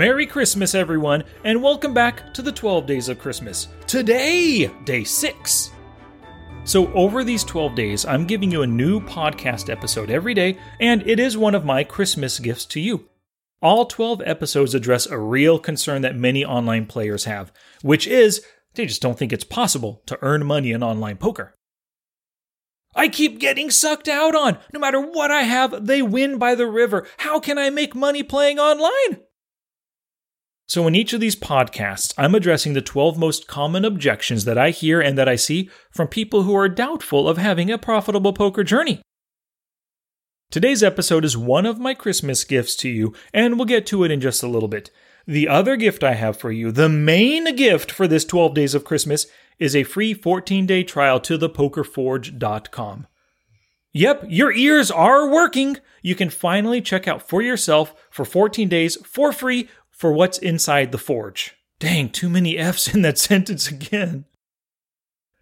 Merry 0.00 0.24
Christmas, 0.24 0.74
everyone, 0.74 1.24
and 1.44 1.62
welcome 1.62 1.92
back 1.92 2.32
to 2.32 2.40
the 2.40 2.50
12 2.50 2.86
Days 2.86 3.10
of 3.10 3.18
Christmas. 3.18 3.68
Today, 3.86 4.66
day 4.84 5.04
6. 5.04 5.72
So, 6.64 6.90
over 6.94 7.22
these 7.22 7.44
12 7.44 7.74
days, 7.74 8.06
I'm 8.06 8.24
giving 8.24 8.50
you 8.50 8.62
a 8.62 8.66
new 8.66 9.00
podcast 9.00 9.68
episode 9.68 10.08
every 10.08 10.32
day, 10.32 10.56
and 10.80 11.06
it 11.06 11.20
is 11.20 11.36
one 11.36 11.54
of 11.54 11.66
my 11.66 11.84
Christmas 11.84 12.38
gifts 12.38 12.64
to 12.64 12.80
you. 12.80 13.10
All 13.60 13.84
12 13.84 14.22
episodes 14.24 14.74
address 14.74 15.04
a 15.04 15.18
real 15.18 15.58
concern 15.58 16.00
that 16.00 16.16
many 16.16 16.46
online 16.46 16.86
players 16.86 17.26
have, 17.26 17.52
which 17.82 18.06
is 18.06 18.42
they 18.76 18.86
just 18.86 19.02
don't 19.02 19.18
think 19.18 19.34
it's 19.34 19.44
possible 19.44 20.02
to 20.06 20.18
earn 20.22 20.46
money 20.46 20.72
in 20.72 20.82
online 20.82 21.18
poker. 21.18 21.54
I 22.94 23.08
keep 23.08 23.38
getting 23.38 23.70
sucked 23.70 24.08
out 24.08 24.34
on. 24.34 24.56
No 24.72 24.80
matter 24.80 24.98
what 24.98 25.30
I 25.30 25.42
have, 25.42 25.84
they 25.84 26.00
win 26.00 26.38
by 26.38 26.54
the 26.54 26.66
river. 26.66 27.06
How 27.18 27.38
can 27.38 27.58
I 27.58 27.68
make 27.68 27.94
money 27.94 28.22
playing 28.22 28.58
online? 28.58 29.24
So, 30.70 30.86
in 30.86 30.94
each 30.94 31.12
of 31.12 31.18
these 31.18 31.34
podcasts, 31.34 32.14
I'm 32.16 32.32
addressing 32.32 32.74
the 32.74 32.80
12 32.80 33.18
most 33.18 33.48
common 33.48 33.84
objections 33.84 34.44
that 34.44 34.56
I 34.56 34.70
hear 34.70 35.00
and 35.00 35.18
that 35.18 35.28
I 35.28 35.34
see 35.34 35.68
from 35.90 36.06
people 36.06 36.44
who 36.44 36.54
are 36.54 36.68
doubtful 36.68 37.28
of 37.28 37.38
having 37.38 37.72
a 37.72 37.76
profitable 37.76 38.32
poker 38.32 38.62
journey. 38.62 39.02
Today's 40.48 40.84
episode 40.84 41.24
is 41.24 41.36
one 41.36 41.66
of 41.66 41.80
my 41.80 41.92
Christmas 41.92 42.44
gifts 42.44 42.76
to 42.76 42.88
you, 42.88 43.12
and 43.34 43.56
we'll 43.56 43.64
get 43.64 43.84
to 43.86 44.04
it 44.04 44.12
in 44.12 44.20
just 44.20 44.44
a 44.44 44.48
little 44.48 44.68
bit. 44.68 44.92
The 45.26 45.48
other 45.48 45.74
gift 45.74 46.04
I 46.04 46.14
have 46.14 46.36
for 46.36 46.52
you, 46.52 46.70
the 46.70 46.88
main 46.88 47.56
gift 47.56 47.90
for 47.90 48.06
this 48.06 48.24
12 48.24 48.54
days 48.54 48.72
of 48.72 48.84
Christmas, 48.84 49.26
is 49.58 49.74
a 49.74 49.82
free 49.82 50.14
14 50.14 50.66
day 50.66 50.84
trial 50.84 51.18
to 51.18 51.36
thepokerforge.com. 51.36 53.08
Yep, 53.92 54.26
your 54.28 54.52
ears 54.52 54.92
are 54.92 55.28
working. 55.28 55.78
You 56.00 56.14
can 56.14 56.30
finally 56.30 56.80
check 56.80 57.08
out 57.08 57.28
for 57.28 57.42
yourself 57.42 57.92
for 58.08 58.24
14 58.24 58.68
days 58.68 58.96
for 59.04 59.32
free 59.32 59.68
for 60.00 60.12
what's 60.12 60.38
inside 60.38 60.92
the 60.92 60.98
forge. 60.98 61.54
Dang, 61.78 62.08
too 62.08 62.30
many 62.30 62.56
F's 62.56 62.92
in 62.94 63.02
that 63.02 63.18
sentence 63.28 63.68
again. 63.68 64.24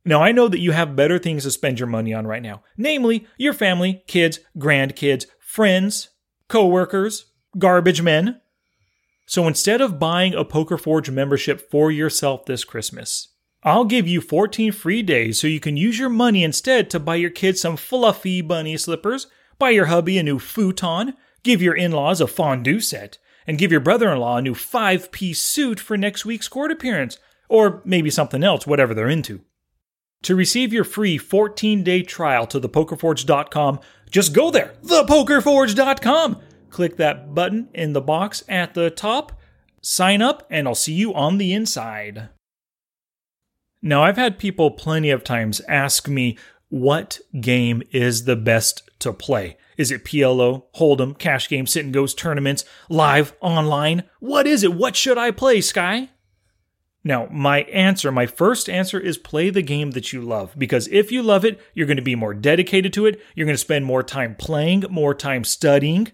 Now, 0.04 0.20
I 0.20 0.32
know 0.32 0.48
that 0.48 0.58
you 0.58 0.72
have 0.72 0.96
better 0.96 1.16
things 1.16 1.44
to 1.44 1.52
spend 1.52 1.78
your 1.78 1.86
money 1.86 2.12
on 2.12 2.26
right 2.26 2.42
now, 2.42 2.64
namely 2.76 3.28
your 3.36 3.52
family, 3.52 4.02
kids, 4.08 4.40
grandkids, 4.58 5.26
friends, 5.38 6.08
coworkers, 6.48 7.26
garbage 7.56 8.02
men. 8.02 8.40
So 9.26 9.46
instead 9.46 9.80
of 9.80 10.00
buying 10.00 10.34
a 10.34 10.44
Poker 10.44 10.76
Forge 10.76 11.08
membership 11.08 11.70
for 11.70 11.92
yourself 11.92 12.44
this 12.44 12.64
Christmas, 12.64 13.28
I'll 13.62 13.84
give 13.84 14.08
you 14.08 14.20
14 14.20 14.72
free 14.72 15.02
days 15.02 15.38
so 15.38 15.46
you 15.46 15.60
can 15.60 15.76
use 15.76 16.00
your 16.00 16.08
money 16.08 16.42
instead 16.42 16.90
to 16.90 16.98
buy 16.98 17.14
your 17.14 17.30
kids 17.30 17.60
some 17.60 17.76
fluffy 17.76 18.40
bunny 18.40 18.76
slippers, 18.76 19.28
buy 19.56 19.70
your 19.70 19.86
hubby 19.86 20.18
a 20.18 20.24
new 20.24 20.40
futon, 20.40 21.14
give 21.44 21.62
your 21.62 21.76
in 21.76 21.92
laws 21.92 22.20
a 22.20 22.26
fondue 22.26 22.80
set, 22.80 23.18
and 23.48 23.56
give 23.58 23.72
your 23.72 23.80
brother 23.80 24.12
in 24.12 24.18
law 24.18 24.36
a 24.36 24.42
new 24.42 24.54
five 24.54 25.10
piece 25.10 25.40
suit 25.40 25.80
for 25.80 25.96
next 25.96 26.26
week's 26.26 26.46
court 26.46 26.70
appearance, 26.70 27.16
or 27.48 27.80
maybe 27.84 28.10
something 28.10 28.44
else, 28.44 28.66
whatever 28.66 28.92
they're 28.92 29.08
into. 29.08 29.40
To 30.24 30.36
receive 30.36 30.72
your 30.72 30.84
free 30.84 31.16
14 31.16 31.82
day 31.82 32.02
trial 32.02 32.46
to 32.48 32.60
thepokerforge.com, 32.60 33.80
just 34.10 34.34
go 34.34 34.50
there, 34.50 34.74
thepokerforge.com. 34.84 36.42
Click 36.70 36.96
that 36.98 37.34
button 37.34 37.68
in 37.72 37.94
the 37.94 38.02
box 38.02 38.44
at 38.48 38.74
the 38.74 38.90
top, 38.90 39.40
sign 39.80 40.20
up, 40.20 40.46
and 40.50 40.68
I'll 40.68 40.74
see 40.74 40.92
you 40.92 41.14
on 41.14 41.38
the 41.38 41.54
inside. 41.54 42.28
Now, 43.80 44.04
I've 44.04 44.16
had 44.16 44.38
people 44.38 44.72
plenty 44.72 45.08
of 45.08 45.24
times 45.24 45.62
ask 45.68 46.08
me 46.08 46.36
what 46.68 47.20
game 47.40 47.82
is 47.92 48.24
the 48.24 48.36
best 48.36 48.87
to 49.00 49.12
play. 49.12 49.56
Is 49.76 49.90
it 49.90 50.04
PLO, 50.04 50.64
Hold'em, 50.76 51.18
cash 51.18 51.48
game, 51.48 51.66
sit 51.66 51.84
and 51.84 51.94
goes, 51.94 52.14
tournaments, 52.14 52.64
live, 52.88 53.34
online? 53.40 54.04
What 54.20 54.46
is 54.46 54.64
it? 54.64 54.74
What 54.74 54.96
should 54.96 55.18
I 55.18 55.30
play, 55.30 55.60
Sky? 55.60 56.08
Now, 57.04 57.28
my 57.30 57.62
answer, 57.62 58.10
my 58.10 58.26
first 58.26 58.68
answer 58.68 58.98
is 58.98 59.16
play 59.16 59.50
the 59.50 59.62
game 59.62 59.92
that 59.92 60.12
you 60.12 60.20
love 60.20 60.54
because 60.58 60.88
if 60.88 61.12
you 61.12 61.22
love 61.22 61.44
it, 61.44 61.60
you're 61.72 61.86
going 61.86 61.96
to 61.96 62.02
be 62.02 62.16
more 62.16 62.34
dedicated 62.34 62.92
to 62.94 63.06
it. 63.06 63.20
You're 63.34 63.46
going 63.46 63.54
to 63.54 63.58
spend 63.58 63.84
more 63.84 64.02
time 64.02 64.34
playing, 64.34 64.84
more 64.90 65.14
time 65.14 65.44
studying. 65.44 66.12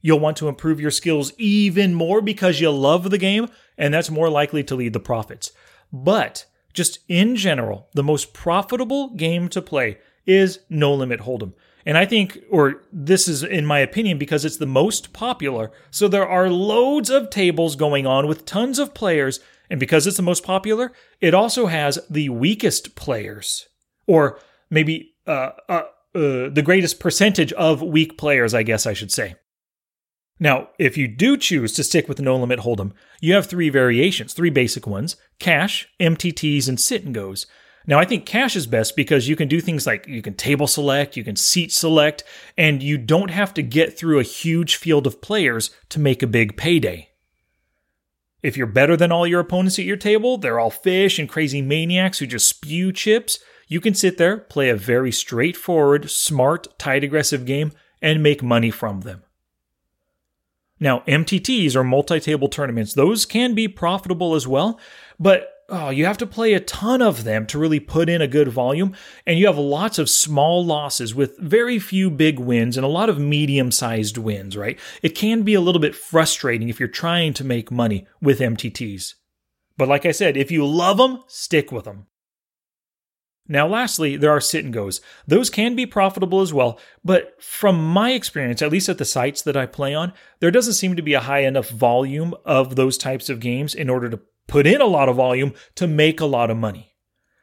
You'll 0.00 0.20
want 0.20 0.36
to 0.38 0.48
improve 0.48 0.80
your 0.80 0.90
skills 0.90 1.32
even 1.36 1.94
more 1.94 2.20
because 2.20 2.60
you 2.60 2.70
love 2.70 3.10
the 3.10 3.18
game, 3.18 3.48
and 3.76 3.92
that's 3.92 4.10
more 4.10 4.30
likely 4.30 4.64
to 4.64 4.74
lead 4.74 4.94
the 4.94 5.00
profits. 5.00 5.52
But 5.92 6.46
just 6.72 7.00
in 7.08 7.36
general, 7.36 7.88
the 7.94 8.02
most 8.02 8.32
profitable 8.32 9.10
game 9.10 9.48
to 9.50 9.62
play 9.62 9.98
is 10.26 10.60
No 10.68 10.94
Limit 10.94 11.20
Hold'em. 11.20 11.54
And 11.86 11.96
I 11.96 12.04
think, 12.04 12.40
or 12.50 12.82
this 12.92 13.28
is 13.28 13.44
in 13.44 13.64
my 13.64 13.78
opinion, 13.78 14.18
because 14.18 14.44
it's 14.44 14.56
the 14.56 14.66
most 14.66 15.12
popular. 15.12 15.70
So 15.92 16.08
there 16.08 16.28
are 16.28 16.50
loads 16.50 17.08
of 17.10 17.30
tables 17.30 17.76
going 17.76 18.06
on 18.06 18.26
with 18.26 18.44
tons 18.44 18.80
of 18.80 18.92
players. 18.92 19.38
And 19.70 19.78
because 19.78 20.06
it's 20.06 20.16
the 20.16 20.22
most 20.22 20.44
popular, 20.44 20.92
it 21.20 21.32
also 21.32 21.66
has 21.66 22.00
the 22.10 22.28
weakest 22.28 22.96
players. 22.96 23.68
Or 24.08 24.38
maybe 24.68 25.14
uh, 25.28 25.50
uh, 25.68 25.82
uh, 26.14 26.48
the 26.50 26.62
greatest 26.64 26.98
percentage 26.98 27.52
of 27.52 27.82
weak 27.82 28.18
players, 28.18 28.52
I 28.52 28.64
guess 28.64 28.84
I 28.84 28.92
should 28.92 29.12
say. 29.12 29.36
Now, 30.38 30.68
if 30.78 30.96
you 30.96 31.08
do 31.08 31.36
choose 31.36 31.72
to 31.74 31.84
stick 31.84 32.08
with 32.08 32.20
No 32.20 32.36
Limit 32.36 32.60
Hold'em, 32.60 32.92
you 33.20 33.34
have 33.34 33.46
three 33.46 33.70
variations, 33.70 34.34
three 34.34 34.50
basic 34.50 34.86
ones 34.86 35.16
cash, 35.38 35.88
MTTs, 36.00 36.68
and 36.68 36.80
sit 36.80 37.04
and 37.04 37.14
goes. 37.14 37.46
Now, 37.86 38.00
I 38.00 38.04
think 38.04 38.26
cash 38.26 38.56
is 38.56 38.66
best 38.66 38.96
because 38.96 39.28
you 39.28 39.36
can 39.36 39.46
do 39.46 39.60
things 39.60 39.86
like 39.86 40.08
you 40.08 40.20
can 40.20 40.34
table 40.34 40.66
select, 40.66 41.16
you 41.16 41.22
can 41.22 41.36
seat 41.36 41.72
select, 41.72 42.24
and 42.58 42.82
you 42.82 42.98
don't 42.98 43.30
have 43.30 43.54
to 43.54 43.62
get 43.62 43.96
through 43.96 44.18
a 44.18 44.24
huge 44.24 44.76
field 44.76 45.06
of 45.06 45.22
players 45.22 45.70
to 45.90 46.00
make 46.00 46.22
a 46.22 46.26
big 46.26 46.56
payday. 46.56 47.10
If 48.42 48.56
you're 48.56 48.66
better 48.66 48.96
than 48.96 49.12
all 49.12 49.26
your 49.26 49.40
opponents 49.40 49.78
at 49.78 49.84
your 49.84 49.96
table, 49.96 50.36
they're 50.36 50.58
all 50.58 50.70
fish 50.70 51.18
and 51.18 51.28
crazy 51.28 51.62
maniacs 51.62 52.18
who 52.18 52.26
just 52.26 52.48
spew 52.48 52.92
chips, 52.92 53.38
you 53.68 53.80
can 53.80 53.94
sit 53.94 54.18
there, 54.18 54.36
play 54.38 54.68
a 54.68 54.76
very 54.76 55.10
straightforward, 55.10 56.10
smart, 56.10 56.78
tight, 56.78 57.02
aggressive 57.02 57.44
game, 57.44 57.72
and 58.00 58.22
make 58.22 58.42
money 58.42 58.70
from 58.70 59.00
them. 59.00 59.22
Now, 60.78 61.00
MTTs 61.08 61.74
or 61.74 61.82
multi 61.82 62.20
table 62.20 62.48
tournaments, 62.48 62.94
those 62.94 63.24
can 63.24 63.54
be 63.54 63.66
profitable 63.66 64.34
as 64.34 64.46
well, 64.46 64.78
but 65.18 65.55
oh, 65.68 65.90
you 65.90 66.04
have 66.04 66.18
to 66.18 66.26
play 66.26 66.54
a 66.54 66.60
ton 66.60 67.02
of 67.02 67.24
them 67.24 67.46
to 67.46 67.58
really 67.58 67.80
put 67.80 68.08
in 68.08 68.22
a 68.22 68.28
good 68.28 68.48
volume, 68.48 68.94
and 69.26 69.38
you 69.38 69.46
have 69.46 69.58
lots 69.58 69.98
of 69.98 70.08
small 70.08 70.64
losses 70.64 71.14
with 71.14 71.38
very 71.38 71.78
few 71.78 72.10
big 72.10 72.38
wins 72.38 72.76
and 72.76 72.84
a 72.84 72.88
lot 72.88 73.08
of 73.08 73.18
medium 73.18 73.70
sized 73.70 74.16
wins, 74.16 74.56
right? 74.56 74.78
It 75.02 75.14
can 75.14 75.42
be 75.42 75.54
a 75.54 75.60
little 75.60 75.80
bit 75.80 75.94
frustrating 75.94 76.68
if 76.68 76.78
you're 76.78 76.88
trying 76.88 77.32
to 77.34 77.44
make 77.44 77.70
money 77.70 78.06
with 78.20 78.40
MTTs. 78.40 79.14
But 79.76 79.88
like 79.88 80.06
I 80.06 80.12
said, 80.12 80.36
if 80.36 80.50
you 80.50 80.66
love 80.66 80.98
them, 80.98 81.22
stick 81.26 81.70
with 81.70 81.84
them. 81.84 82.06
Now, 83.48 83.68
lastly, 83.68 84.16
there 84.16 84.30
are 84.30 84.40
sit 84.40 84.64
and 84.64 84.74
goes. 84.74 85.00
Those 85.26 85.50
can 85.50 85.76
be 85.76 85.86
profitable 85.86 86.40
as 86.40 86.52
well, 86.52 86.80
but 87.04 87.40
from 87.40 87.84
my 87.84 88.10
experience, 88.10 88.60
at 88.60 88.72
least 88.72 88.88
at 88.88 88.98
the 88.98 89.04
sites 89.04 89.42
that 89.42 89.56
I 89.56 89.66
play 89.66 89.94
on, 89.94 90.12
there 90.40 90.50
doesn't 90.50 90.72
seem 90.72 90.96
to 90.96 91.02
be 91.02 91.14
a 91.14 91.20
high 91.20 91.40
enough 91.40 91.68
volume 91.68 92.34
of 92.44 92.74
those 92.74 92.98
types 92.98 93.28
of 93.28 93.38
games 93.38 93.72
in 93.74 93.88
order 93.88 94.08
to 94.10 94.20
put 94.46 94.66
in 94.66 94.80
a 94.80 94.86
lot 94.86 95.08
of 95.08 95.16
volume 95.16 95.54
to 95.74 95.86
make 95.86 96.20
a 96.20 96.26
lot 96.26 96.50
of 96.50 96.56
money. 96.56 96.94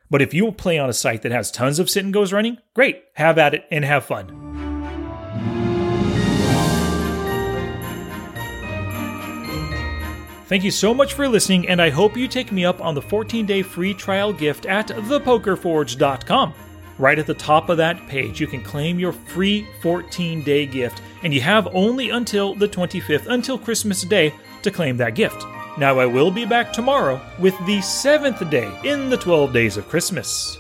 But 0.09 0.21
if 0.21 0.33
you 0.33 0.51
play 0.51 0.77
on 0.77 0.89
a 0.89 0.93
site 0.93 1.23
that 1.23 1.31
has 1.31 1.51
tons 1.51 1.79
of 1.79 1.89
sit 1.89 2.03
and 2.03 2.13
goes 2.13 2.31
running, 2.31 2.57
great, 2.75 3.01
have 3.15 3.37
at 3.37 3.53
it 3.53 3.65
and 3.71 3.83
have 3.83 4.05
fun. 4.05 4.53
Thank 10.45 10.63
you 10.63 10.71
so 10.71 10.93
much 10.93 11.15
for 11.15 11.27
listening, 11.27 11.67
and 11.67 11.81
I 11.81 11.89
hope 11.89 12.15
you 12.15 12.27
take 12.27 12.51
me 12.51 12.63
up 12.63 12.79
on 12.79 12.93
the 12.93 13.01
14 13.01 13.47
day 13.47 13.63
free 13.63 13.93
trial 13.93 14.31
gift 14.31 14.67
at 14.67 14.87
thepokerforge.com. 14.87 16.53
Right 16.99 17.17
at 17.17 17.25
the 17.25 17.33
top 17.33 17.69
of 17.69 17.77
that 17.77 18.07
page, 18.07 18.39
you 18.39 18.45
can 18.45 18.61
claim 18.61 18.99
your 18.99 19.13
free 19.13 19.65
14 19.81 20.43
day 20.43 20.67
gift, 20.67 21.01
and 21.23 21.33
you 21.33 21.41
have 21.41 21.67
only 21.73 22.11
until 22.11 22.53
the 22.53 22.67
25th, 22.67 23.25
until 23.25 23.57
Christmas 23.57 24.03
Day, 24.03 24.31
to 24.61 24.69
claim 24.69 24.95
that 24.97 25.15
gift. 25.15 25.43
Now 25.77 25.97
I 25.97 26.05
will 26.05 26.29
be 26.29 26.45
back 26.45 26.71
tomorrow 26.71 27.19
with 27.39 27.55
the 27.65 27.81
seventh 27.81 28.47
day 28.51 28.71
in 28.83 29.09
the 29.09 29.17
12 29.17 29.51
days 29.51 29.75
of 29.75 29.89
Christmas. 29.89 30.59